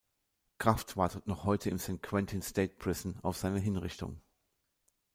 Kraft 0.57 0.97
wartet 0.97 1.27
noch 1.27 1.43
heute 1.43 1.69
im 1.69 1.77
San 1.77 2.01
Quentin 2.01 2.41
State 2.41 2.73
Prison 2.77 3.19
auf 3.21 3.37
seine 3.37 3.59
Hinrichtung. 3.59 4.19